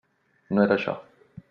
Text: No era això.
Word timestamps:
No 0.57 0.65
era 0.65 0.75
això. 0.79 0.97